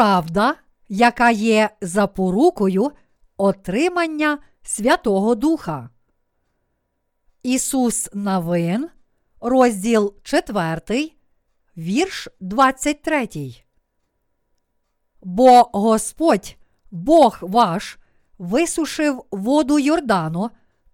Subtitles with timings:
[0.00, 0.54] правда,
[0.88, 2.92] яка є запорукою
[3.36, 5.90] отримання Святого Духа.
[7.42, 8.88] Ісус Навин,
[9.40, 11.10] розділ 4,
[11.76, 13.28] вірш 23.
[15.22, 16.56] Бо Господь,
[16.90, 17.98] Бог ваш,
[18.38, 20.50] висушив воду Йордану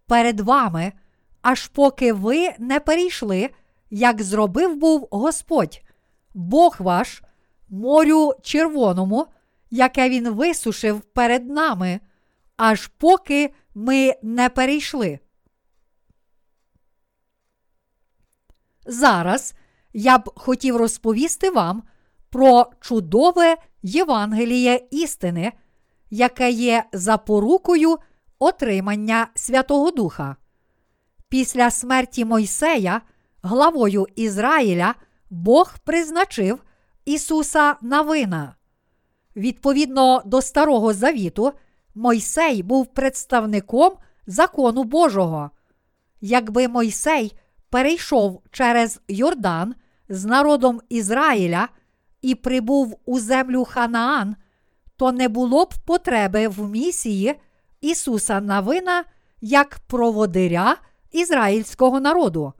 [0.06, 0.92] перед вами,
[1.42, 3.50] аж поки ви не перейшли,
[3.90, 5.82] як зробив був Господь,
[6.34, 7.22] Бог ваш,
[7.68, 9.26] морю червоному,
[9.70, 12.00] яке Він висушив перед нами,
[12.56, 15.18] аж поки ми не перейшли.
[18.86, 19.54] Зараз
[19.92, 21.82] я б хотів розповісти вам
[22.30, 25.52] про чудове Євангеліє істини,
[26.10, 27.98] яке є запорукою
[28.38, 30.36] отримання Святого Духа.
[31.28, 33.00] Після смерті Мойсея,
[33.42, 34.94] главою Ізраїля,
[35.30, 36.62] Бог призначив
[37.06, 38.54] Ісуса Навина.
[39.36, 41.52] Відповідно до Старого Завіту,
[41.94, 43.92] Мойсей був представником
[44.26, 45.50] закону Божого.
[46.20, 47.32] Якби Мойсей
[47.70, 49.74] перейшов через Йордан
[50.08, 51.68] з народом Ізраїля
[52.22, 54.36] і прибув у землю Ханаан,
[54.96, 57.34] то не було б потреби в місії
[57.80, 59.04] Ісуса Навина
[59.40, 60.76] як проводиря
[61.12, 62.52] ізраїльського народу.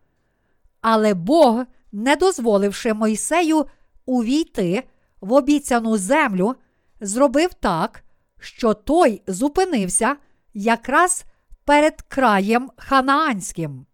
[0.80, 3.66] Але Бог, не дозволивши Мойсею
[4.06, 4.88] увійти
[5.20, 6.54] в обіцяну землю,
[7.00, 8.04] зробив так,
[8.40, 10.16] що той зупинився
[10.54, 11.24] якраз
[11.64, 13.86] перед краєм Ханаанським.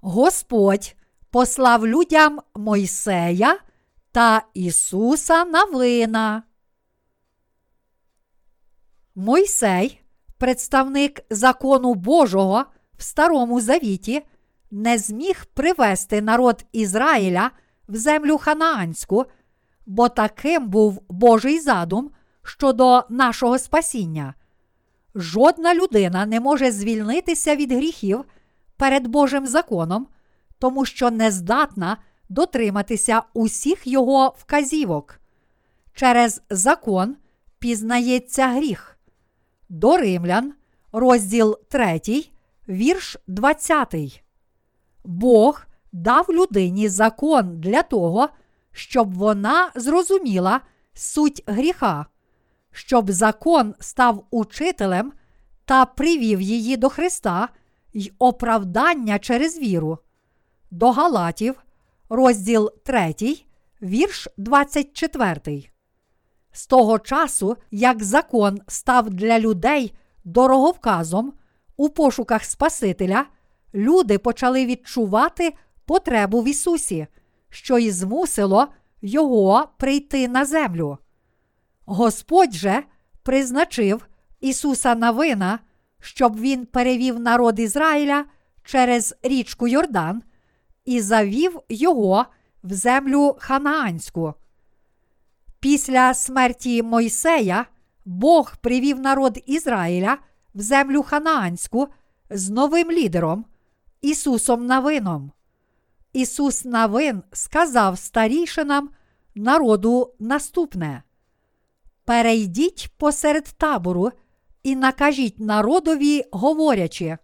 [0.00, 0.96] Господь
[1.30, 3.58] послав людям Мойсея
[4.12, 6.42] та Ісуса Навина.
[9.14, 10.00] Мойсей,
[10.38, 12.64] представник закону Божого
[12.98, 14.22] в Старому Завіті,
[14.74, 17.50] не зміг привести народ Ізраїля
[17.88, 19.24] в землю Ханаанську,
[19.86, 22.10] бо таким був Божий задум
[22.42, 24.34] щодо нашого спасіння.
[25.14, 28.24] Жодна людина не може звільнитися від гріхів
[28.76, 30.06] перед Божим законом,
[30.58, 31.96] тому що не здатна
[32.28, 35.20] дотриматися усіх його вказівок.
[35.92, 37.16] Через закон
[37.58, 38.98] пізнається гріх.
[39.68, 40.54] До римлян,
[40.92, 42.00] розділ 3,
[42.68, 44.23] вірш 20.
[45.04, 48.28] Бог дав людині закон для того,
[48.72, 50.60] щоб вона зрозуміла
[50.94, 52.06] суть гріха,
[52.72, 55.12] щоб закон став учителем
[55.64, 57.48] та привів її до Христа
[57.92, 59.98] й оправдання через віру.
[60.70, 61.54] До Галатів,
[62.08, 63.14] розділ 3,
[63.82, 65.70] вірш 24.
[66.52, 69.94] З того часу, як закон став для людей
[70.24, 71.32] дороговказом
[71.76, 73.26] у пошуках Спасителя,
[73.74, 75.54] люди почали відчувати
[75.86, 77.06] потребу в Ісусі,
[77.48, 78.68] що і змусило
[79.02, 80.98] Його прийти на землю.
[81.86, 82.82] Господь же
[83.22, 84.06] призначив
[84.40, 85.58] Ісуса Навина,
[86.00, 88.24] щоб Він перевів народ Ізраїля
[88.64, 90.22] через річку Йордан
[90.84, 92.26] і завів його
[92.62, 94.34] в землю Ханаанську.
[95.60, 97.66] Після смерті Мойсея
[98.04, 100.18] Бог привів народ Ізраїля
[100.54, 101.88] в землю Ханаанську
[102.30, 103.44] з новим лідером
[104.04, 105.32] Ісусом Навином.
[106.12, 108.90] Ісус Навин сказав старішинам
[109.34, 111.02] народу наступне:
[112.04, 114.10] Перейдіть посеред табору
[114.62, 117.18] і накажіть народові, говорячи,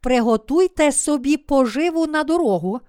[0.00, 2.80] приготуйте собі поживу на дорогу,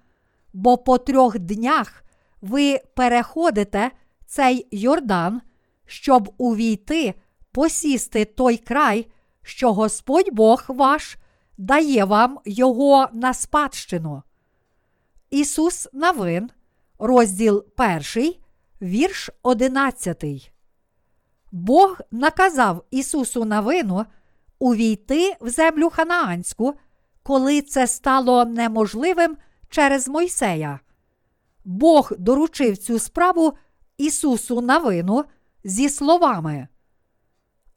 [0.52, 2.04] бо по трьох днях
[2.40, 3.90] ви переходите
[4.26, 5.40] цей Йордан,
[5.86, 7.14] щоб увійти,
[7.50, 9.06] посісти той край,
[9.42, 11.16] що Господь Бог ваш
[11.58, 14.22] дає вам його на спадщину.
[15.30, 16.50] Ісус Навин,
[16.98, 17.64] розділ
[18.16, 18.34] 1,
[18.82, 20.52] вірш 11.
[21.52, 24.06] Бог наказав Ісусу Навину
[24.58, 26.74] увійти в землю Ханаанську,
[27.22, 29.36] коли це стало неможливим
[29.68, 30.80] через Мойсея.
[31.64, 33.52] Бог доручив цю справу
[33.96, 35.24] Ісусу Навину
[35.64, 36.68] зі словами.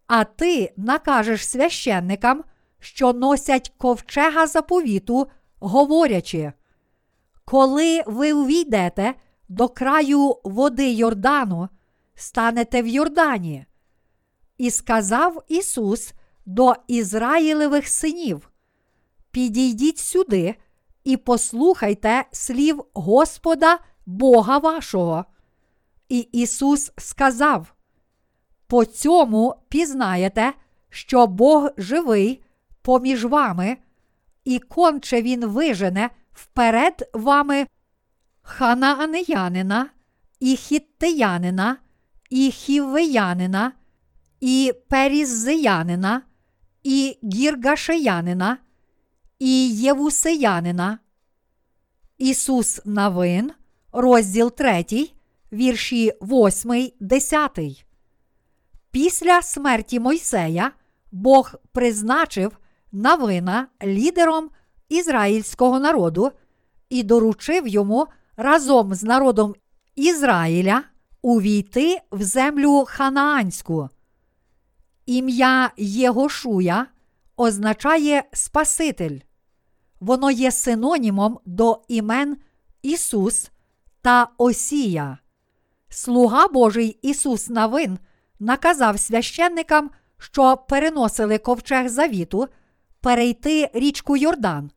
[0.07, 2.43] А ти накажеш священникам,
[2.85, 5.27] що носять ковчега заповіту,
[5.59, 6.53] говорячи,
[7.45, 9.13] коли ви увійдете
[9.49, 11.69] до краю води Йордану,
[12.15, 13.65] станете в Йордані.
[14.57, 16.13] І сказав Ісус
[16.45, 18.51] до Ізраїлевих синів:
[19.31, 20.55] Підійдіть сюди
[21.03, 25.25] і послухайте слів Господа Бога вашого.
[26.09, 27.73] І Ісус сказав:
[28.67, 30.53] По цьому пізнаєте,
[30.89, 32.44] що Бог живий
[32.85, 33.77] поміж вами,
[34.43, 37.67] і конче Він вижене вперед вами
[38.41, 39.89] ханаанеянина,
[40.39, 41.77] і хіттеянина,
[42.29, 43.71] і хіввеянина,
[44.39, 46.21] і періззеянина,
[46.83, 48.57] і гіргашеянина,
[49.39, 50.99] і євусеянина.
[52.17, 53.51] Ісус Навин,
[53.91, 54.85] розділ 3,
[55.51, 57.59] вірші 8, 10.
[58.91, 60.71] Після смерті Мойсея
[61.11, 62.57] Бог призначив
[62.95, 64.49] Навина лідером
[64.89, 66.31] ізраїльського народу
[66.89, 68.07] і доручив йому
[68.37, 69.55] разом з народом
[69.95, 70.83] Ізраїля
[71.21, 73.89] увійти в землю ханаанську.
[75.05, 76.87] Ім'я Єгошуя
[77.37, 79.19] означає Спаситель.
[79.99, 82.37] Воно є синонімом до імен
[82.81, 83.51] Ісус
[84.01, 85.17] та Осія.
[85.89, 87.99] Слуга Божий Ісус Навин
[88.39, 92.47] наказав священникам, що переносили ковчег завіту,
[93.05, 94.71] перейти річку Йордан.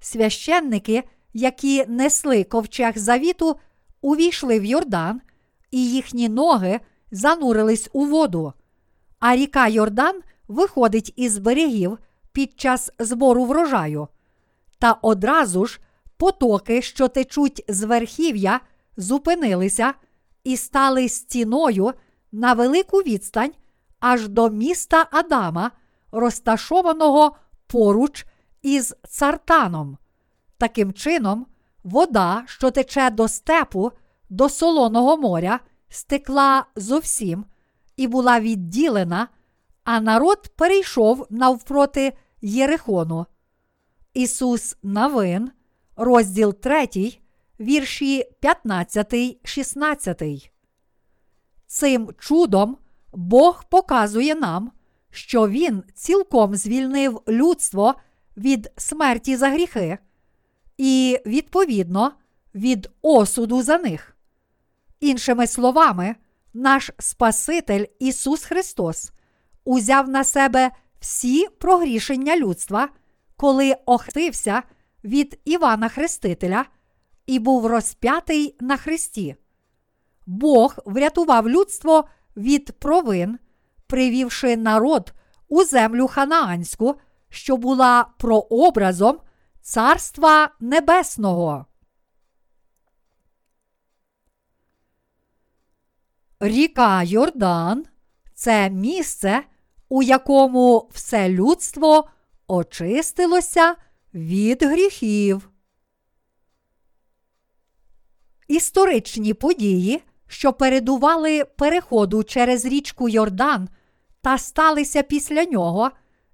[0.00, 1.02] Священники,
[1.34, 3.56] які несли ковчег завіту,
[4.00, 5.20] увійшли в Йордан,
[5.70, 6.80] і їхні ноги
[7.10, 8.52] занурились у воду.
[9.18, 11.98] А ріка Йордан виходить із берегів
[12.32, 14.08] під час збору врожаю.
[14.78, 15.80] Та одразу ж
[16.16, 18.60] потоки, що течуть з верхів'я,
[18.96, 19.94] зупинилися
[20.44, 21.92] і стали стіною
[22.32, 23.52] на велику відстань
[24.00, 25.70] аж до міста Адама,
[26.12, 27.36] розташованого
[27.70, 28.26] поруч
[28.62, 29.98] із цартаном.
[30.58, 31.46] Таким чином,
[31.84, 33.92] вода, що тече до степу,
[34.30, 37.44] до солоного моря, стекла зовсім
[37.96, 39.28] і була відділена,
[39.84, 42.12] а народ перейшов навпроти
[42.42, 43.26] Єрихону.
[44.14, 45.50] Ісус Навин,
[45.96, 46.88] розділ 3,
[47.60, 50.52] вірші 15, 16.
[51.66, 52.76] Цим чудом
[53.12, 54.72] Бог показує нам,
[55.10, 57.94] що Він цілком звільнив людство
[58.36, 59.98] від смерті за гріхи
[60.78, 62.12] і, відповідно,
[62.54, 64.16] від осуду за них.
[65.00, 66.16] Іншими словами,
[66.54, 69.10] наш Спаситель Ісус Христос
[69.64, 70.70] узяв на себе
[71.00, 72.88] всі прогрішення людства,
[73.36, 74.62] коли охтився
[75.04, 76.64] від Івана Хрестителя
[77.26, 79.36] і був розп'ятий на Христі.
[80.26, 82.04] Бог врятував людство
[82.36, 83.38] від провин,
[83.90, 85.12] привівши народ
[85.48, 86.94] у землю ханаанську,
[87.28, 89.18] що була прообразом
[89.60, 91.66] Царства Небесного.
[96.40, 97.84] Ріка Йордан
[98.34, 99.42] це місце,
[99.88, 102.08] у якому все людство
[102.46, 103.74] очистилося
[104.14, 105.50] від гріхів.
[108.48, 113.68] Історичні події, що передували переходу через річку Йордан
[114.22, 115.90] та сталися після нього,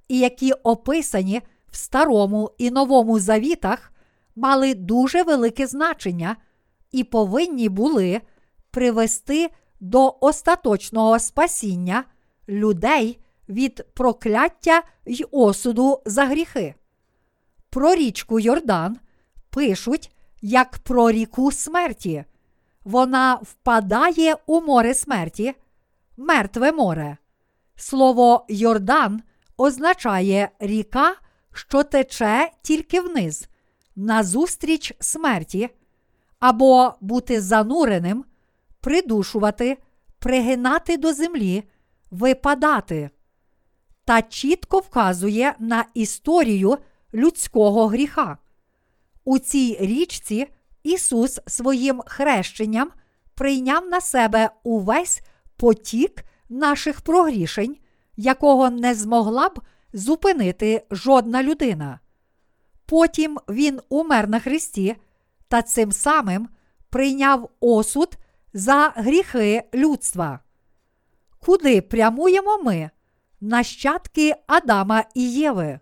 [0.09, 3.93] і які описані в Старому і Новому Завітах,
[4.37, 6.37] мали дуже велике значення
[6.93, 8.21] і повинні були
[8.71, 9.51] привести
[9.81, 12.05] до остаточного спасіння
[12.49, 16.75] людей від прокляття й осуду за гріхи.
[17.71, 18.97] Про річку Йордан
[19.51, 20.13] пишуть
[20.43, 22.25] як про ріку смерті.
[22.85, 25.55] Вона впадає у море смерті,
[26.17, 27.17] мертве море.
[27.77, 29.23] Слово Йордан
[29.57, 31.15] означає ріка,
[31.53, 33.49] що тече тільки вниз,
[33.97, 35.69] назустріч смерті,
[36.39, 38.25] або бути зануреним,
[38.81, 39.79] придушувати,
[40.19, 41.65] пригинати до землі,
[42.11, 43.11] випадати.
[44.05, 46.79] Та чітко вказує на історію
[47.15, 48.39] людського гріха.
[49.25, 50.47] У цій річці
[50.83, 52.91] Ісус своїм хрещенням
[53.35, 55.21] прийняв на себе увесь
[55.57, 57.77] потік наших прогрішень,
[58.17, 59.61] якого не змогла б
[59.93, 62.01] зупинити жодна людина.
[62.87, 64.97] Потім Він умер на Христі
[65.49, 66.49] та цим самим
[66.91, 68.17] прийняв осуд
[68.53, 70.41] за гріхи людства.
[71.41, 72.91] Куди прямуємо ми,
[73.41, 75.81] нащадки Адама і Єви?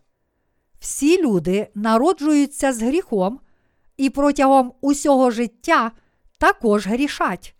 [0.78, 3.40] Всі люди народжуються з гріхом
[3.96, 5.92] і протягом усього життя
[6.38, 7.54] також грішать.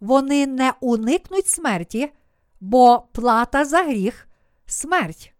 [0.00, 2.12] Вони не уникнуть смерті,
[2.60, 4.28] бо плата за гріх
[4.66, 5.32] смерть.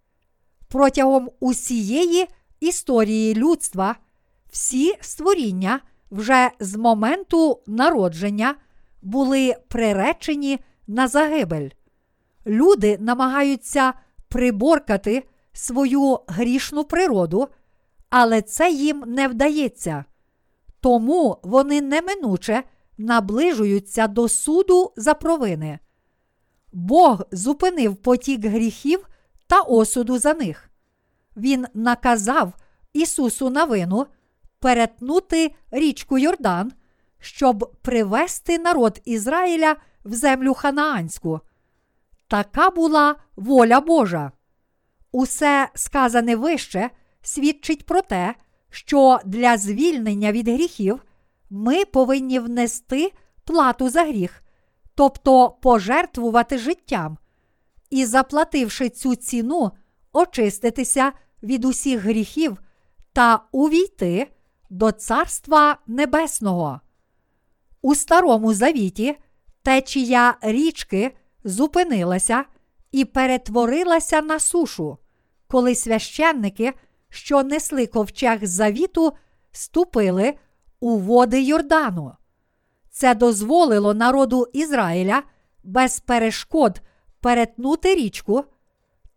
[0.68, 2.26] Протягом усієї
[2.60, 3.96] історії людства
[4.50, 5.80] всі створіння
[6.10, 8.54] вже з моменту народження
[9.02, 11.70] були приречені на загибель.
[12.46, 13.92] Люди намагаються
[14.28, 17.48] приборкати свою грішну природу,
[18.10, 20.04] але це їм не вдається.
[20.80, 22.62] Тому вони неминуче
[22.98, 25.78] наближуються до суду за провини.
[26.76, 29.08] Бог зупинив потік гріхів
[29.46, 30.70] та осуду за них.
[31.36, 32.52] Він наказав
[32.92, 34.06] Ісусу на вину
[34.60, 36.72] перетнути річку Йордан,
[37.18, 41.40] щоб привести народ Ізраїля в землю ханаанську.
[42.28, 44.32] Така була воля Божа.
[45.12, 46.90] Усе сказане вище
[47.22, 48.34] свідчить про те,
[48.70, 51.02] що для звільнення від гріхів
[51.50, 53.12] ми повинні внести
[53.44, 54.42] плату за гріх,
[54.96, 57.18] тобто пожертвувати життям,
[57.90, 59.70] і, заплативши цю ціну,
[60.12, 61.12] очиститися
[61.42, 62.58] від усіх гріхів
[63.12, 64.30] та увійти
[64.70, 66.80] до Царства Небесного.
[67.82, 69.16] У Старому Завіті
[69.62, 72.44] течія річки зупинилася
[72.92, 74.98] і перетворилася на сушу,
[75.48, 76.72] коли священники,
[77.08, 79.12] що несли ковчег завіту,
[79.52, 80.34] ступили
[80.80, 82.12] у води Йордану.
[82.98, 85.22] Це дозволило народу Ізраїля
[85.64, 86.80] без перешкод
[87.20, 88.44] перетнути річку.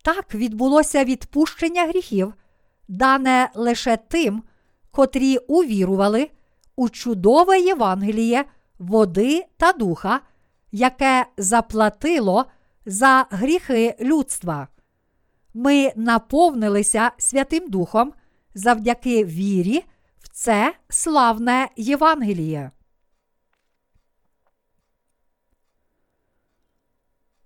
[0.03, 2.33] Так відбулося відпущення гріхів,
[2.87, 4.43] дане лише тим,
[4.91, 6.29] котрі увірували
[6.75, 8.45] у чудове Євангеліє
[8.79, 10.19] води та духа,
[10.71, 12.45] яке заплатило
[12.85, 14.67] за гріхи людства.
[15.53, 18.13] Ми наповнилися Святим Духом
[18.55, 19.83] завдяки вірі
[20.19, 22.71] в це славне Євангеліє.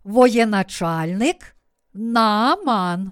[0.03, 1.55] Воєначальник
[1.93, 3.11] Нааман.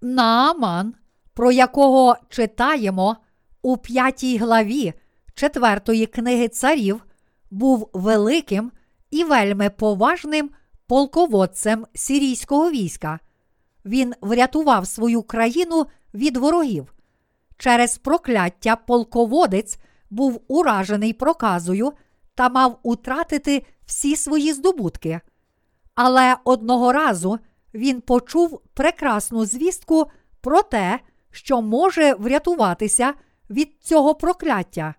[0.00, 0.94] Нааман,
[1.34, 3.16] про якого читаємо
[3.62, 4.92] у п'ятій главі
[5.34, 7.04] четвертої книги царів,
[7.50, 8.72] був великим
[9.10, 10.50] і вельми поважним
[10.86, 13.18] полководцем сирійського війська.
[13.84, 16.94] Він врятував свою країну від ворогів.
[17.58, 19.78] Через прокляття полководець
[20.10, 21.92] був уражений проказою
[22.34, 25.20] та мав утратити всі свої здобутки.
[25.94, 27.38] Але одного разу
[27.74, 30.10] він почув прекрасну звістку
[30.40, 31.00] про те,
[31.30, 33.14] що може врятуватися
[33.50, 34.94] від цього прокляття.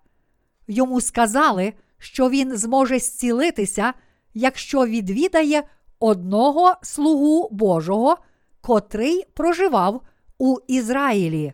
[0.68, 3.92] Йому сказали, що він зможе зцілитися,
[4.34, 5.62] якщо відвідає
[6.00, 8.16] одного слугу Божого,
[8.60, 10.02] котрий проживав
[10.38, 11.52] у Ізраїлі.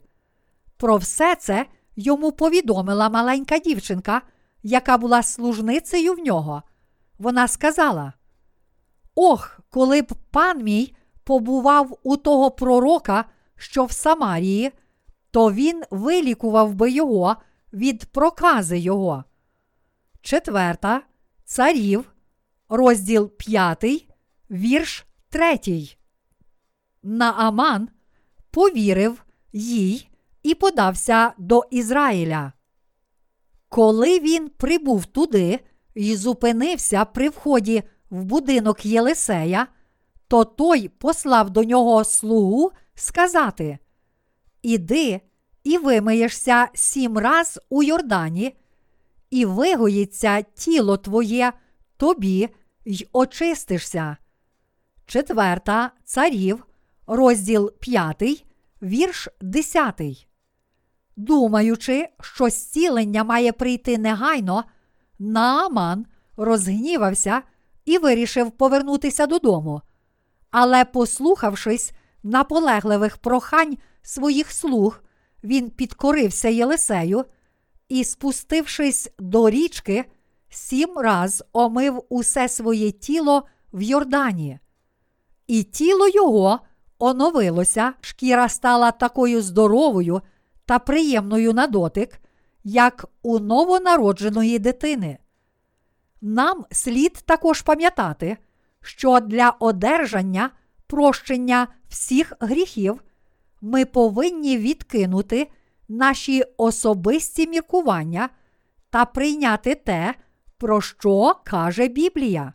[0.77, 4.23] Про все це йому повідомила маленька дівчинка,
[4.62, 6.62] яка була служницею в нього.
[7.23, 8.12] Вона сказала:
[9.14, 13.25] Ох, коли б пан мій побував у того пророка,
[13.57, 14.73] що в Самарії,
[15.31, 17.37] то він вилікував би його
[17.73, 19.25] від прокази його.
[20.23, 21.02] Четверта
[21.45, 22.12] царів,
[22.69, 24.09] розділ п'ятий,
[24.50, 25.97] вірш третій.
[27.02, 27.88] Нааман
[28.50, 30.11] повірив їй
[30.43, 32.52] і подався до Ізраїля.
[33.69, 35.61] Коли він прибув туди
[35.95, 39.67] і зупинився при вході в будинок Єлисея,
[40.29, 43.79] то той послав до нього слугу сказати:
[44.63, 45.21] Іди
[45.65, 48.57] і вимиєшся сім раз у Йордані,
[49.31, 51.53] і вигоїться тіло твоє
[51.97, 52.49] тобі
[52.85, 54.17] й очистишся.
[55.07, 56.67] Четверта царів,
[57.07, 58.45] розділ п'ятий,
[58.83, 60.29] вірш десятий.
[61.17, 64.65] Думаючи, що зцілення має прийти негайно,
[65.23, 67.43] Нааман розгнівався
[67.85, 69.83] і вирішив повернутися додому.
[70.50, 75.00] Але, послухавшись наполегливих прохань своїх слуг,
[75.45, 77.25] він підкорився Єлисею
[77.88, 80.05] і, спустившись до річки,
[80.49, 84.59] сім раз омив усе своє тіло в Йордані.
[85.47, 86.61] І тіло його
[86.99, 90.21] оновилося, шкіра стала такою здоровою
[90.67, 92.22] та приємною на дотик,
[92.64, 95.19] як у новонародженої дитини.
[96.21, 98.37] Нам слід також пам'ятати,
[98.81, 100.50] що для одержання
[100.87, 103.02] прощення всіх гріхів
[103.61, 105.49] ми повинні відкинути
[105.88, 108.28] наші особисті міркування
[108.90, 110.14] та прийняти те,
[110.59, 112.52] про що каже Біблія.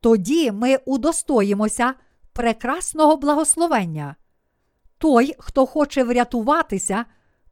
[0.00, 1.94] Тоді ми удостоїмося
[2.32, 4.16] прекрасного благословення.
[4.98, 7.04] Той, хто хоче врятуватися,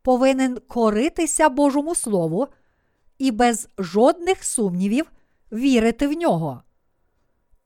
[0.03, 2.49] повинен коритися Божому Слову
[3.19, 5.13] і без жодних сумнівів
[5.53, 6.63] вірити в нього.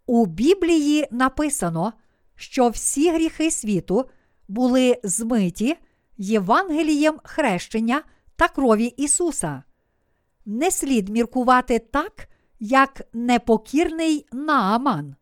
[0.06, 1.92] У Біблії написано,
[2.34, 4.04] що всі гріхи світу
[4.48, 5.76] були змиті
[6.16, 8.02] Євангелієм хрещення
[8.36, 9.62] та крові Ісуса.
[10.46, 12.28] Не слід міркувати так,
[12.60, 15.14] як непокірний Нааман.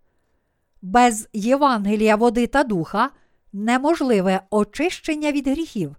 [0.82, 3.10] Без Євангелія води та духа
[3.52, 5.96] неможливе очищення від гріхів.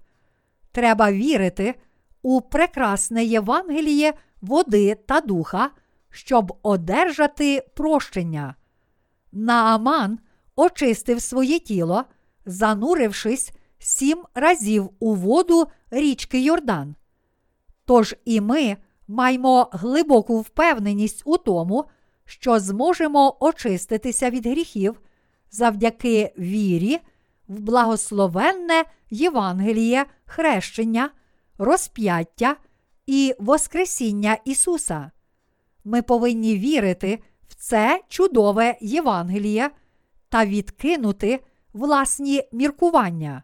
[0.72, 1.76] Треба вірити
[2.22, 5.70] у прекрасне Євангеліє води та духа,
[6.10, 8.56] щоб одержати прощення.
[9.32, 10.20] Нааман
[10.56, 12.04] очистив своє тіло,
[12.46, 16.96] занурившись сім разів у воду річки Йордан.
[17.86, 21.86] Тож і ми маємо глибоку впевненість у тому,
[22.26, 25.02] що зможемо очиститися від гріхів
[25.52, 27.00] завдяки вірі
[27.48, 31.10] в благословенне Євангеліє хрещення,
[31.58, 32.56] розп'яття
[33.06, 35.12] і Воскресіння Ісуса.
[35.84, 39.70] Ми повинні вірити в це чудове Євангеліє
[40.30, 41.40] та відкинути
[41.74, 43.44] власні міркування.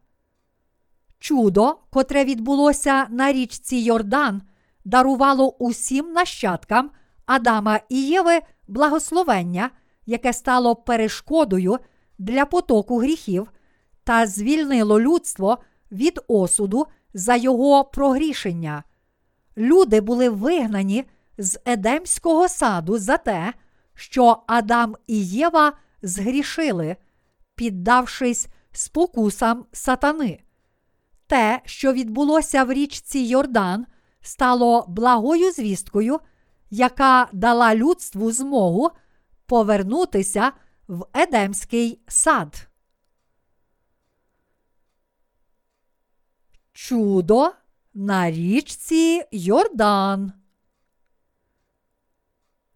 [1.19, 4.41] Чудо, котре відбулося на річці Йордан,
[4.85, 6.91] дарувало усім нащадкам
[7.25, 9.69] Адама і Єви благословення,
[10.05, 11.77] яке стало перешкодою
[12.17, 13.51] для потоку гріхів,
[14.03, 15.57] та звільнило людство
[15.91, 18.83] від осуду за його прогрішення.
[19.57, 21.05] Люди були вигнані
[21.37, 23.53] з Едемського саду за те,
[23.93, 26.95] що Адам і Єва згрішили,
[27.55, 30.39] піддавшись спокусам сатани.
[31.27, 33.85] Те, що відбулося в річці Йордан,
[34.21, 36.19] стало благою звісткою,
[36.69, 38.89] яка дала людству змогу
[39.45, 40.51] повернутися
[40.87, 42.66] в Едемський сад.
[46.79, 47.51] Чудо
[47.93, 50.31] на річці Йордан.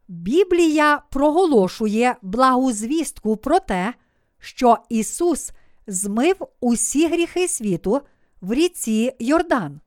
[0.07, 3.93] Біблія проголошує благу звістку про те,
[4.39, 5.51] що Ісус
[5.87, 8.01] змив усі гріхи світу
[8.41, 9.79] в ріці Йордан.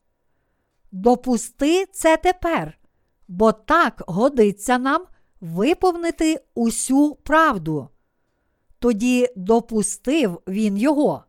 [0.93, 2.79] Допусти це тепер,
[3.29, 5.05] бо так годиться нам
[5.41, 7.89] виповнити усю правду.
[8.79, 11.25] Тоді допустив він його.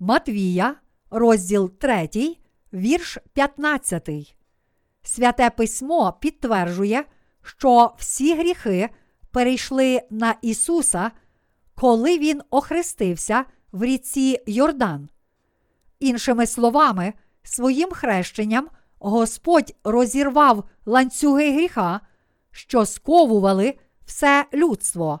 [0.00, 0.81] Матвія,
[1.12, 2.08] розділ 3,
[2.72, 4.36] вірш 15.
[5.02, 7.04] Святе письмо підтверджує,
[7.42, 8.88] що всі гріхи
[9.30, 11.10] перейшли на Ісуса,
[11.74, 15.08] коли Він охрестився в ріці Йордан.
[16.00, 22.00] Іншими словами, своїм хрещенням Господь розірвав ланцюги гріха,
[22.50, 25.20] що сковували все людство.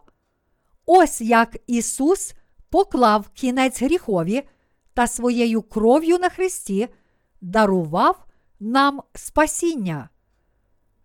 [0.86, 2.34] Ось як Ісус
[2.70, 4.42] поклав кінець гріхові
[4.94, 6.88] та своєю кров'ю на Христі
[7.40, 8.26] дарував
[8.60, 10.08] нам спасіння.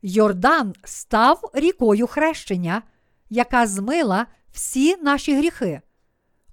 [0.01, 2.81] Йордан став рікою хрещення,
[3.29, 5.81] яка змила всі наші гріхи.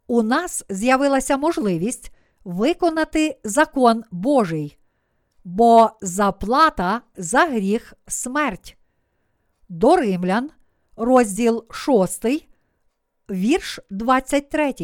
[0.06, 2.12] У нас з'явилася можливість
[2.44, 4.78] виконати закон Божий,
[5.44, 8.76] бо заплата за гріх смерть.
[9.68, 10.50] До Римлян,
[10.96, 12.24] розділ 6,
[13.30, 14.74] вірш 23.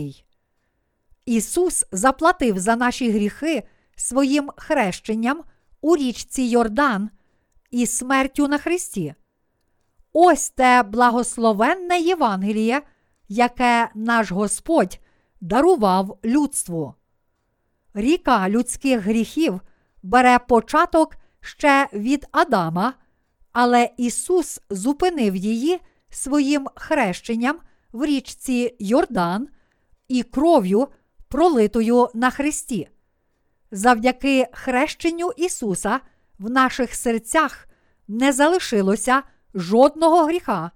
[1.31, 3.63] Ісус заплатив за наші гріхи
[3.97, 5.43] своїм хрещенням
[5.81, 7.11] у річці Йордан
[7.71, 9.15] і смертю на Христі.
[10.13, 12.83] Ось те благословенне Євангеліє,
[13.29, 15.01] яке наш Господь
[15.41, 16.95] дарував людству.
[17.95, 19.61] Ріка людських гріхів
[20.03, 22.95] бере початок ще від Адама,
[23.53, 27.59] але Ісус зупинив її своїм хрещенням
[27.93, 29.49] в річці Йордан
[30.09, 30.89] і кров'ю,
[31.31, 32.89] пролитою на Христі.
[33.71, 36.01] Завдяки хрещенню Ісуса
[36.39, 37.69] в наших серцях
[38.09, 39.23] не залишилося
[39.55, 40.71] жодного гріха.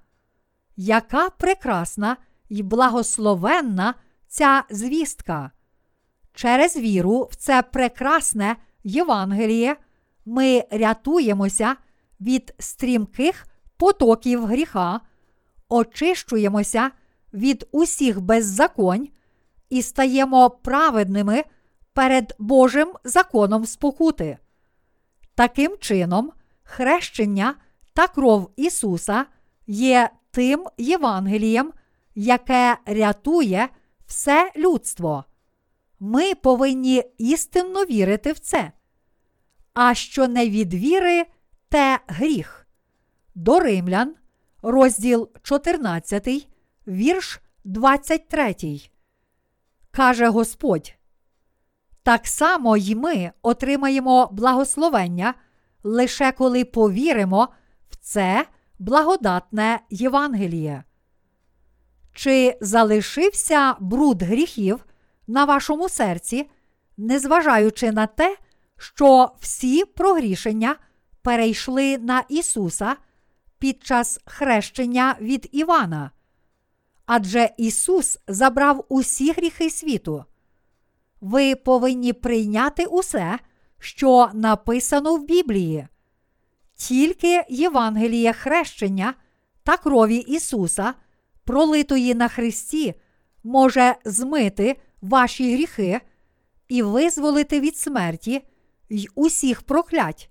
[0.76, 2.16] Яка прекрасна
[2.48, 3.94] і благословенна
[4.28, 5.50] ця звістка!
[6.34, 9.76] Через віру в це прекрасне Євангеліє
[10.24, 11.76] ми рятуємося
[12.20, 15.00] від стрімких потоків гріха,
[15.68, 16.90] очищуємося
[17.32, 19.08] від усіх беззаконь
[19.74, 21.44] і стаємо праведними
[21.92, 24.38] перед Божим законом спокути.
[25.34, 26.32] Таким чином,
[26.62, 27.54] хрещення
[27.94, 29.26] та кров Ісуса
[29.66, 31.72] є тим Євангелієм,
[32.14, 33.68] яке рятує
[34.06, 35.24] все людство.
[36.00, 38.72] Ми повинні істинно вірити в це.
[39.72, 41.26] А що не від віри,
[41.68, 42.66] те гріх.
[43.34, 44.14] До Римлян,
[44.62, 46.48] розділ 14,
[46.87, 48.93] вірш 23.
[49.96, 50.94] Каже Господь.
[52.02, 55.35] Так само й ми отримаємо благословення
[55.83, 57.48] лише коли повіримо
[57.90, 58.46] в це
[58.78, 60.85] благодатне Євангеліє.
[62.14, 64.85] Чи залишився бруд гріхів
[65.26, 66.50] на вашому серці,
[66.96, 68.37] незважаючи на те,
[68.78, 70.76] що всі прогрішення
[71.22, 72.96] перейшли на Ісуса
[73.59, 76.11] під час хрещення від Івана?
[77.06, 80.24] Адже Ісус забрав усі гріхи світу.
[81.20, 83.38] Ви повинні прийняти усе,
[83.78, 85.88] що написано в Біблії.
[86.74, 89.14] Тільки Євангеліє хрещення
[89.62, 90.94] та крові Ісуса,
[91.44, 92.94] пролитої на Христі,
[93.44, 96.00] може змити ваші гріхи
[96.68, 98.44] і визволити від смерті
[98.88, 100.30] й усіх проклять.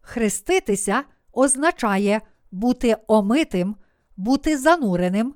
[0.00, 3.76] Хреститися означає бути омитим,
[4.16, 5.34] бути зануреним,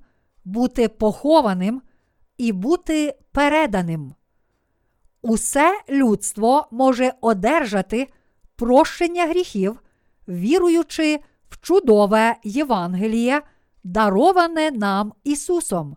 [0.51, 1.83] бути похованим
[2.39, 4.15] і бути переданим.
[5.23, 8.09] Усе людство може одержати
[8.57, 9.83] прощення гріхів,
[10.29, 13.43] віруючи в чудове Євангеліє,
[13.85, 15.97] дароване нам Ісусом.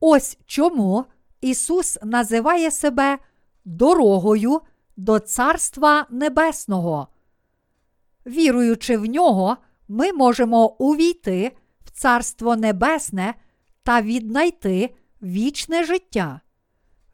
[0.00, 1.04] Ось чому
[1.40, 3.18] Ісус називає себе
[3.64, 4.60] дорогою
[4.96, 7.08] до Царства Небесного.
[8.26, 9.56] Віруючи в нього,
[9.88, 11.52] ми можемо увійти
[11.84, 13.34] в Царство Небесне
[13.88, 16.40] та віднайти вічне життя.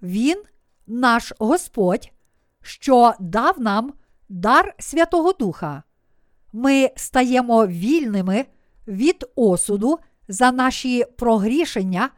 [0.03, 0.43] Він,
[0.87, 2.11] наш Господь,
[2.63, 3.93] що дав нам
[4.29, 5.83] дар Святого Духа.
[6.53, 8.45] Ми стаємо вільними
[8.89, 12.11] від осуду за наші прогрішення,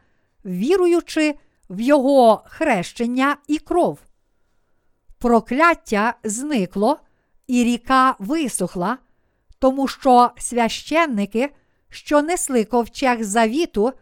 [0.45, 1.35] віруючи
[1.69, 3.99] в Його хрещення і кров.
[5.17, 6.99] Прокляття зникло,
[7.47, 8.97] і ріка висохла,
[9.59, 11.53] тому що священники,
[11.89, 13.93] що несли ковчег завіту,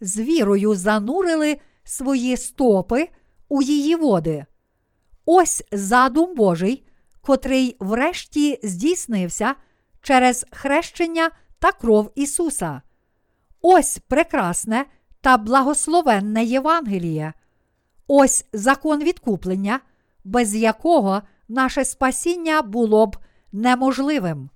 [0.00, 3.08] з вірою занурили свої стопи
[3.48, 4.46] у її води.
[5.26, 6.86] Ось задум Божий,
[7.20, 9.54] котрий врешті здійснився
[10.02, 12.82] через хрещення та кров Ісуса.
[13.62, 14.84] Ось прекрасне
[15.20, 17.32] та благословенне Євангеліє.
[18.06, 19.80] Ось закон відкуплення,
[20.24, 23.16] без якого наше спасіння було б
[23.52, 24.50] неможливим.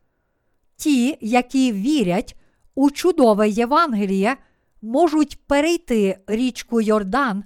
[0.77, 2.37] Ті, які вірять
[2.75, 4.37] у чудове Євангеліє,
[4.83, 7.45] можуть перейти річку Йордан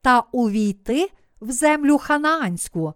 [0.00, 2.94] та увійти в землю ханаанську.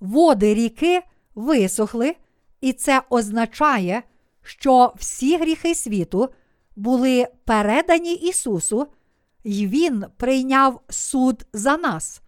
[0.00, 1.02] Води ріки
[1.34, 2.16] висохли,
[2.60, 4.02] і це означає,
[4.42, 6.28] що всі гріхи світу
[6.76, 8.86] були передані Ісусу,
[9.44, 12.22] і Він прийняв суд за нас.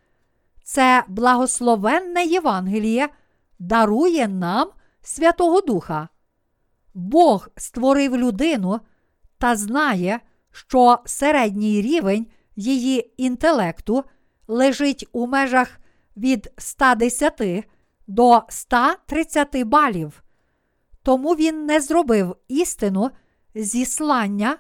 [0.62, 3.08] Це благословенне Євангеліє
[3.58, 4.68] дарує нам
[5.02, 6.08] Святого Духа.
[6.94, 8.80] Бог створив людину
[9.38, 10.20] та знає,
[10.52, 14.04] що середній рівень її інтелекту
[14.48, 15.80] лежить у межах
[16.16, 17.64] від 110
[18.06, 20.22] до 130 балів.
[21.02, 23.10] Тому він не зробив істину
[23.54, 24.58] зіслання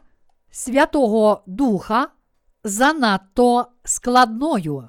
[0.50, 2.08] Святого Духа
[2.64, 4.88] занадто складною.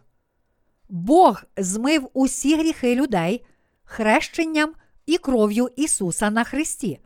[0.90, 3.46] Бог змив усі гріхи людей
[3.84, 4.74] хрещенням
[5.06, 7.00] і кров'ю Ісуса на Христі.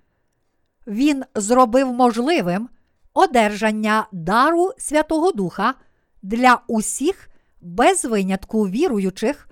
[0.87, 2.69] Він зробив можливим
[3.15, 5.73] одержання дару Святого Духа
[6.21, 7.29] для усіх
[7.61, 9.49] без винятку віруючих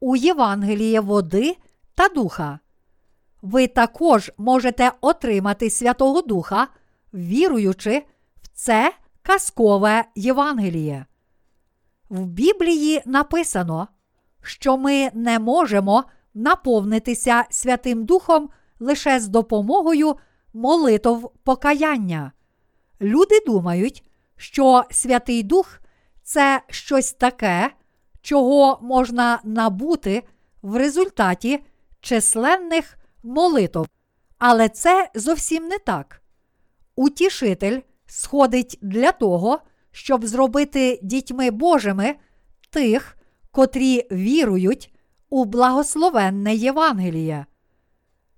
[0.00, 1.56] у Євангеліє води
[1.94, 2.58] та духа.
[3.42, 6.68] Ви також можете отримати Святого Духа,
[7.14, 8.04] віруючи
[8.42, 11.06] в це казкове Євангеліє.
[12.08, 13.88] В Біблії написано,
[14.42, 18.50] що ми не можемо наповнитися Святим Духом
[18.80, 20.16] лише з допомогою
[20.54, 22.32] молитов покаяння.
[23.00, 24.04] Люди думають,
[24.36, 25.80] що Святий Дух
[26.22, 27.70] це щось таке,
[28.22, 30.22] чого можна набути
[30.62, 31.64] в результаті
[32.00, 33.86] численних молитов.
[34.38, 36.22] Але це зовсім не так.
[36.96, 42.14] Утішитель сходить для того, щоб зробити дітьми Божими
[42.70, 43.16] тих,
[43.50, 44.94] котрі вірують
[45.30, 47.46] у благословенне Євангеліє.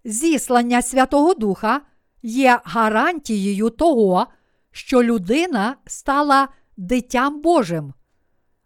[0.05, 1.81] Зіслання Святого Духа
[2.23, 4.27] є гарантією того,
[4.72, 7.94] що людина стала дитям Божим.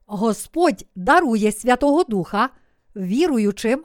[0.07, 2.51] Господь дарує Святого Духа,
[2.97, 3.85] віруючим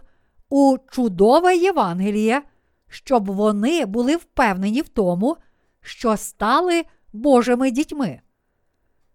[0.49, 2.41] у чудове Євангеліє,
[2.89, 5.37] щоб вони були впевнені в тому,
[5.81, 8.21] що стали Божими дітьми.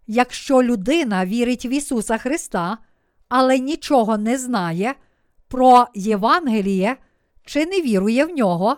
[0.06, 2.78] Якщо людина вірить в Ісуса Христа,
[3.28, 4.94] але нічого не знає
[5.48, 6.96] про Євангеліє
[7.44, 8.76] чи не вірує в нього,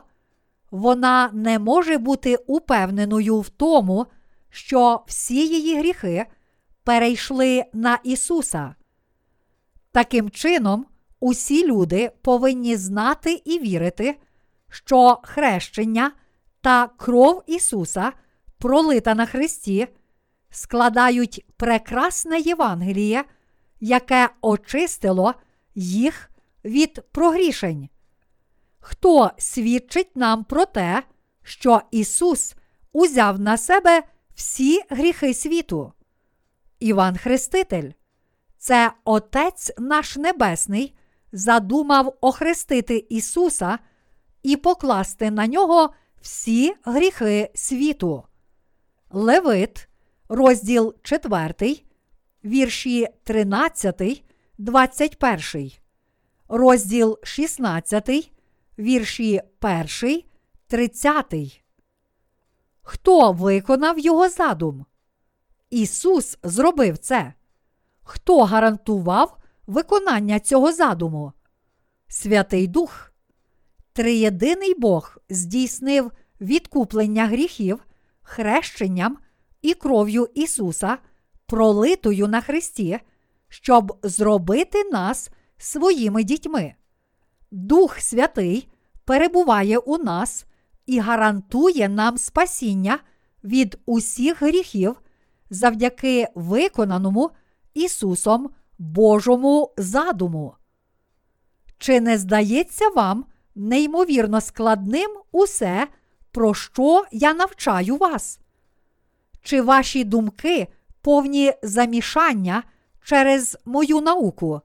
[0.74, 4.06] вона не може бути упевненою в тому,
[4.50, 6.26] що всі її гріхи
[6.84, 8.74] перейшли на Ісуса.
[9.92, 10.86] Таким чином,
[11.20, 14.18] усі люди повинні знати і вірити,
[14.68, 16.12] що хрещення
[16.60, 18.12] та кров Ісуса,
[18.58, 19.88] пролита на Христі,
[20.50, 23.24] складають прекрасне Євангеліє,
[23.80, 25.34] яке очистило
[25.74, 26.30] їх
[26.64, 27.88] від прогрішень.
[28.86, 31.02] Хто свідчить нам про те,
[31.42, 32.54] що Ісус
[32.92, 34.02] узяв на себе
[34.34, 35.92] всі гріхи світу?
[36.80, 37.90] Іван Хреститель.
[38.58, 40.96] Це Отець наш Небесний
[41.32, 43.78] задумав охрестити Ісуса
[44.42, 48.24] і покласти на нього всі гріхи світу.
[49.10, 49.88] Левит,
[50.28, 51.76] розділ 4,
[52.44, 54.24] вірші 13,
[54.58, 55.70] 21,
[56.48, 58.33] розділ 16,
[58.78, 59.40] вірші
[60.02, 60.22] 1,
[60.66, 61.62] 30.
[62.82, 64.86] Хто виконав його задум?
[65.70, 67.32] Ісус зробив це.
[68.02, 71.32] Хто гарантував виконання цього задуму?
[72.08, 73.12] Святий Дух.
[73.92, 76.10] Триєдиний Бог здійснив
[76.40, 77.84] відкуплення гріхів,
[78.22, 79.18] хрещенням
[79.62, 80.98] і кров'ю Ісуса,
[81.46, 83.00] пролитою на Христі,
[83.48, 86.74] щоб зробити нас своїми дітьми.
[87.54, 88.68] Дух Святий
[89.04, 90.46] перебуває у нас
[90.86, 92.98] і гарантує нам спасіння
[93.44, 95.02] від усіх гріхів
[95.50, 97.30] завдяки виконаному
[97.74, 100.54] Ісусом Божому задуму.
[101.78, 105.88] Чи не здається вам неймовірно складним усе,
[106.32, 108.40] про що я навчаю вас?
[109.42, 110.68] Чи ваші думки
[111.00, 112.62] повні замішання
[113.04, 114.60] через мою науку?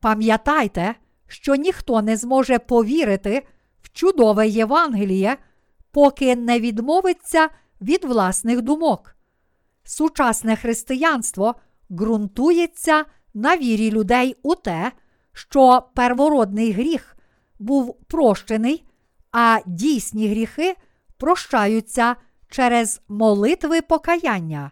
[0.00, 0.94] Пам'ятайте,
[1.28, 3.46] що ніхто не зможе повірити
[3.82, 5.36] в чудове Євангеліє,
[5.90, 7.48] поки не відмовиться
[7.80, 9.16] від власних думок.
[9.84, 11.54] Сучасне християнство
[11.90, 14.92] ґрунтується на вірі людей у те,
[15.32, 17.16] що первородний гріх
[17.58, 18.84] був прощений,
[19.32, 20.76] а дійсні гріхи
[21.16, 22.16] прощаються
[22.50, 24.70] через молитви покаяння.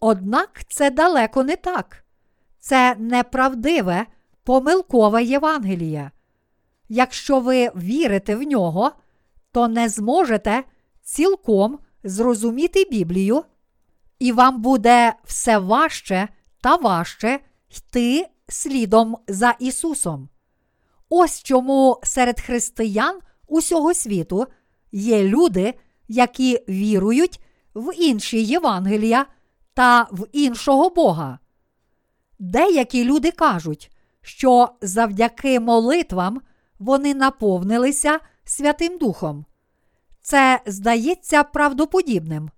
[0.00, 2.04] Однак це далеко не так.
[2.58, 4.06] Це неправдиве,
[4.50, 6.10] помилкове Євангеліє.
[6.88, 8.92] Якщо ви вірите в нього,
[9.52, 10.64] то не зможете
[11.02, 13.44] цілком зрозуміти Біблію,
[14.18, 16.28] і вам буде все важче
[16.60, 17.40] та важче
[17.76, 20.28] йти слідом за Ісусом.
[21.08, 24.46] Ось чому серед християн усього світу
[24.92, 25.74] є люди,
[26.08, 27.40] які вірують
[27.74, 29.26] в інші Євангелія
[29.74, 31.38] та в іншого Бога.
[32.38, 33.90] Деякі люди кажуть,
[34.30, 36.40] що завдяки молитвам
[36.78, 39.44] вони наповнилися Святим Духом.
[40.22, 42.50] Це здається правдоподібним.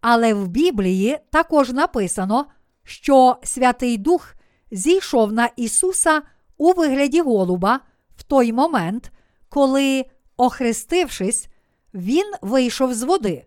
[0.00, 2.46] Але в Біблії також написано,
[2.84, 4.34] що Святий Дух
[4.70, 6.22] зійшов на Ісуса
[6.56, 7.80] у вигляді голуба
[8.16, 9.12] в той момент,
[9.48, 10.04] коли,
[10.36, 11.48] охрестившись,
[11.94, 13.46] Він вийшов з води.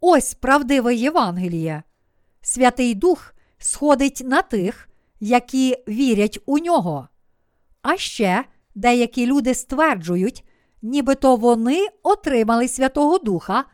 [0.00, 1.82] Ось правдиве Євангеліє.
[2.42, 4.89] Святий Дух сходить на тих,
[5.20, 7.08] які вірять у нього.
[7.82, 10.44] А ще деякі люди стверджують,
[10.82, 13.64] нібито вони отримали Святого Духа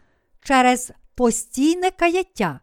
[0.40, 2.60] через постійне каяття.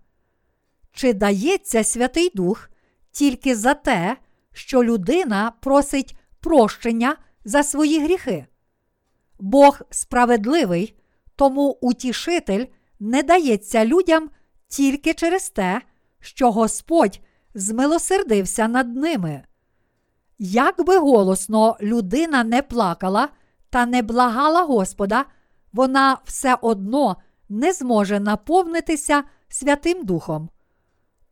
[0.91, 2.69] Чи дається Святий Дух
[3.11, 4.17] тільки за те,
[4.53, 8.45] що людина просить прощення за свої гріхи?
[9.39, 10.95] Бог справедливий,
[11.35, 12.65] тому утішитель
[12.99, 14.29] не дається людям
[14.67, 15.81] тільки через те,
[16.19, 17.19] що Господь
[17.55, 19.43] змилосердився над ними.
[20.39, 23.29] Як би голосно людина не плакала
[23.69, 25.25] та не благала Господа,
[25.73, 27.17] вона все одно
[27.49, 30.49] не зможе наповнитися Святим Духом.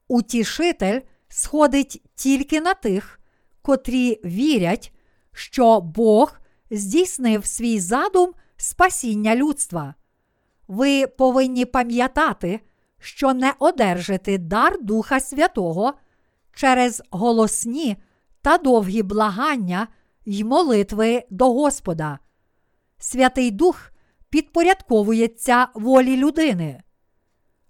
[0.08, 3.20] Утішитель сходить тільки на тих,
[3.62, 4.94] котрі вірять,
[5.34, 6.40] що Бог
[6.72, 9.96] здійснив свій задум спасіння людства.
[10.68, 12.60] Ви повинні пам'ятати,
[13.00, 15.94] що не одержите дар Духа Святого
[16.54, 17.98] через голосні
[18.42, 19.88] та довгі благання
[20.26, 22.20] й молитви до Господа.
[22.98, 23.92] Святий Дух
[24.30, 26.84] підпорядковується волі людини.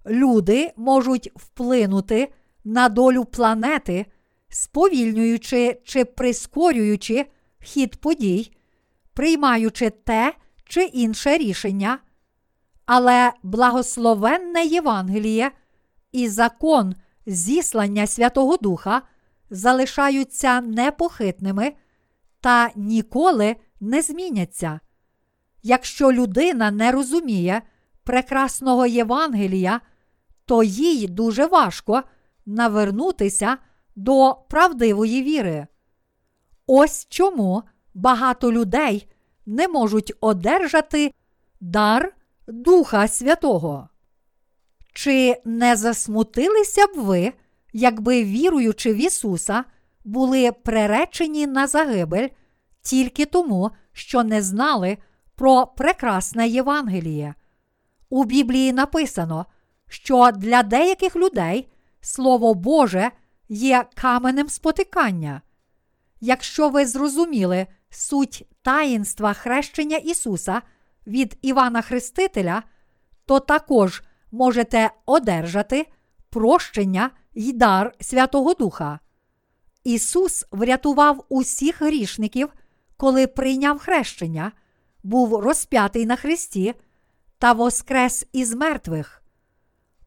[0.05, 4.05] Люди можуть вплинути на долю планети,
[4.49, 7.25] сповільнюючи чи прискорюючи
[7.59, 8.51] хід подій,
[9.13, 10.33] приймаючи те
[10.65, 11.99] чи інше рішення.
[12.85, 15.51] Але благословенне Євангеліє
[16.11, 16.95] і закон
[17.31, 19.01] зіслання Святого Духа
[19.49, 21.73] залишаються непохитними
[22.41, 24.79] та ніколи не зміняться.
[25.63, 27.61] Якщо людина не розуміє
[28.03, 29.81] прекрасного Євангелія,
[30.45, 32.03] то їй дуже важко
[32.45, 33.57] навернутися
[33.95, 35.67] до правдивої віри.
[36.67, 37.63] Ось чому
[37.93, 39.07] багато людей
[39.45, 41.13] не можуть одержати
[41.61, 42.15] дар
[42.47, 43.89] Духа Святого.
[44.93, 47.33] Чи не засмутилися б ви,
[47.73, 49.63] якби віруючи в Ісуса,
[50.03, 52.27] були преречені на загибель
[52.81, 54.97] тільки тому, що не знали
[55.35, 57.33] про прекрасне Євангеліє?
[58.09, 59.45] У Біблії написано,
[59.89, 61.67] що для деяких людей
[62.01, 63.11] Слово Боже
[63.49, 65.41] є каменем спотикання.
[66.21, 70.61] Якщо ви зрозуміли суть таїнства хрещення Ісуса
[71.07, 72.63] від Івана Хрестителя,
[73.25, 75.87] то також можете одержати
[76.29, 78.99] прощення й дар Святого Духа.
[79.83, 82.49] Ісус врятував усіх грішників,
[82.97, 84.51] коли прийняв хрещення,
[85.03, 86.73] був розп'ятий на Христі
[87.37, 89.23] та воскрес із мертвих.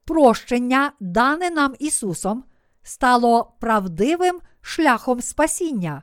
[0.04, 2.44] Прощення, дане нам Ісусом,
[2.82, 6.02] стало правдивим шляхом спасіння.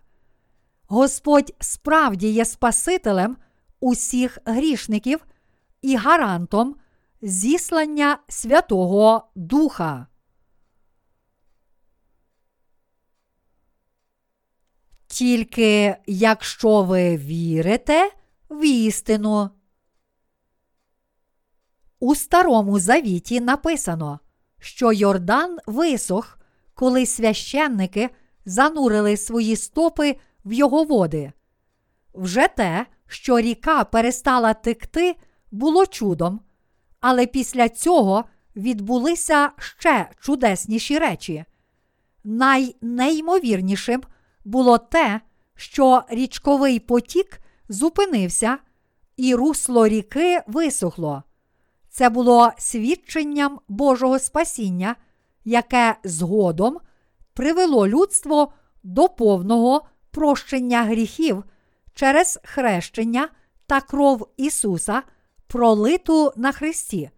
[0.88, 3.38] Господь справді є Спасителем
[3.80, 5.26] усіх грішників
[5.82, 6.76] і гарантом
[7.22, 10.08] зіслання Святого Духа.
[15.08, 18.12] Тільки якщо ви вірите
[18.50, 19.50] в істину.
[22.00, 24.20] У Старому Завіті написано,
[24.60, 26.40] що Йордан висох,
[26.74, 28.10] коли священники
[28.46, 31.32] занурили свої стопи в його води.
[32.14, 35.16] Вже те, що ріка перестала текти,
[35.52, 36.42] було чудом,
[37.02, 41.46] але після цього відбулися ще чудесніші речі.
[42.24, 44.04] Найнеймовірнішим
[44.46, 45.22] було те,
[45.56, 48.58] що річковий потік зупинився,
[49.18, 51.24] і русло ріки висохло.
[51.90, 54.96] Це було свідченням Божого спасіння,
[55.46, 56.78] яке згодом
[57.34, 61.44] привело людство до повного прощення гріхів
[61.94, 63.30] через хрещення
[63.68, 65.04] та кров Ісуса,
[65.52, 67.10] пролиту на Христі.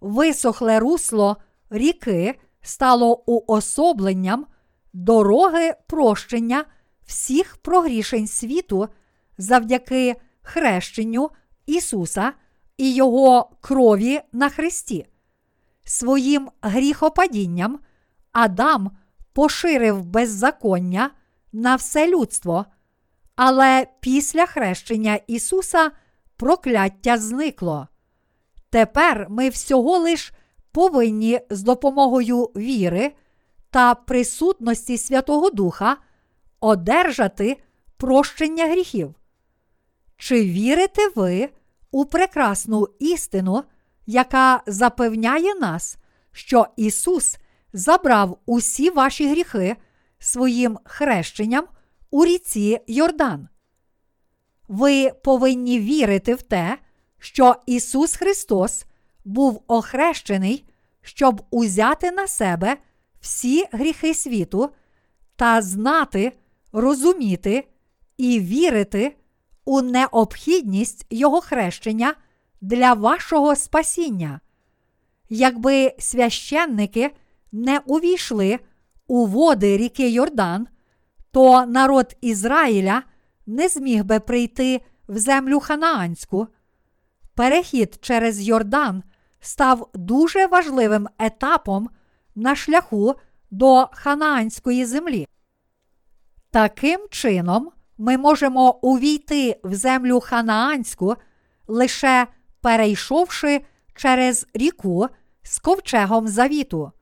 [0.00, 1.36] Висохле русло
[1.70, 4.46] ріки стало уособленням
[4.92, 6.64] дороги прощення
[7.06, 8.88] всіх прогрішень світу
[9.38, 11.30] завдяки хрещенню
[11.66, 12.32] Ісуса
[12.76, 15.06] і Його крові на Христі.
[15.84, 17.78] Своїм гріхопадінням
[18.32, 18.90] Адам
[19.32, 21.10] поширив беззаконня
[21.52, 22.66] на все людство,
[23.36, 25.90] але після хрещення Ісуса
[26.38, 27.88] прокляття зникло.
[28.70, 30.32] Тепер ми всього лиш
[30.72, 33.12] повинні з допомогою віри
[33.70, 35.96] та присутності Святого Духа
[36.60, 37.56] одержати
[37.96, 39.14] прощення гріхів.
[40.16, 41.48] Чи вірите ви
[41.90, 43.64] у прекрасну істину,
[44.06, 45.96] яка запевняє нас,
[46.32, 47.38] що Ісус
[47.72, 49.76] забрав усі ваші гріхи
[50.18, 51.64] своїм хрещенням
[52.10, 53.48] у ріці Йордан?
[54.68, 56.78] Ви повинні вірити в те,
[57.18, 58.84] що Ісус Христос
[59.24, 60.64] був охрещений,
[61.02, 62.76] щоб узяти на себе
[63.20, 64.70] всі гріхи світу
[65.36, 66.32] та знати,
[66.72, 67.68] розуміти
[68.16, 69.16] і вірити
[69.64, 72.14] у необхідність Його хрещення
[72.60, 74.40] для вашого спасіння.
[75.28, 77.10] Якби священники
[77.52, 78.58] не увійшли
[79.06, 80.66] у води ріки Йордан,
[81.30, 83.02] то народ Ізраїля
[83.48, 86.46] не зміг би прийти в землю ханаанську.
[87.34, 89.02] Перехід через Йордан
[89.40, 91.88] став дуже важливим етапом
[92.34, 93.14] на шляху
[93.50, 95.28] до ханаанської землі.
[96.50, 101.16] Таким чином, ми можемо увійти в землю ханаанську,
[101.66, 102.26] лише
[102.60, 103.60] перейшовши
[103.94, 105.08] через ріку
[105.42, 106.92] з ковчегом завіту.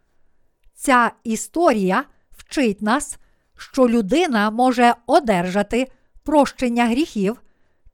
[0.75, 3.19] Ця історія вчить нас,
[3.57, 5.91] що людина може одержати
[6.27, 7.43] прощення гріхів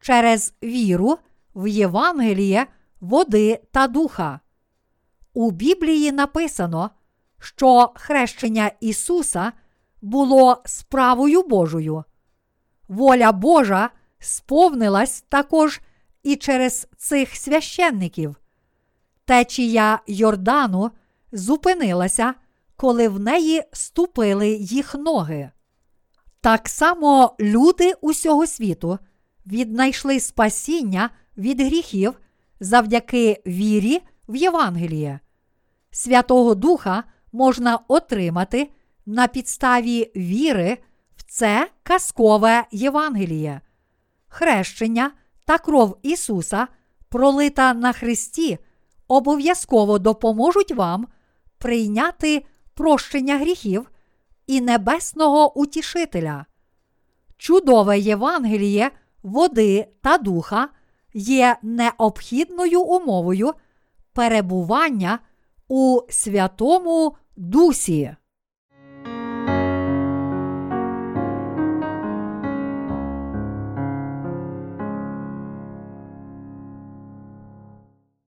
[0.01, 1.19] через віру
[1.55, 2.67] в Євангеліє,
[3.01, 4.41] води та духа.
[5.35, 6.91] У Біблії написано,
[7.41, 9.53] що хрещення Ісуса
[10.03, 12.05] було справою Божою.
[12.89, 15.81] Воля Божа сповнилась також
[16.23, 18.37] і через цих священників.
[19.25, 20.91] Течія Йордану
[21.33, 22.35] зупинилася,
[22.77, 25.51] коли в неї ступили їх ноги.
[26.43, 28.99] Так само люди усього світу
[29.47, 32.21] віднайшли спасіння від гріхів
[32.61, 35.21] завдяки вірі в Євангеліє.
[35.91, 38.71] Святого Духа можна отримати
[39.07, 40.79] на підставі віри
[41.17, 43.61] в це казкове Євангеліє.
[44.29, 45.11] Хрещення
[45.45, 46.69] та кров Ісуса,
[47.09, 48.59] пролита на Христі,
[49.09, 51.07] обов'язково допоможуть вам
[51.59, 53.91] прийняти прощення гріхів
[54.47, 56.47] і небесного утішителя.
[57.37, 58.91] Чудове Євангеліє,
[59.23, 60.69] води та духа
[61.15, 63.53] є необхідною умовою
[64.13, 65.19] перебування
[65.69, 68.17] у Святому Дусі.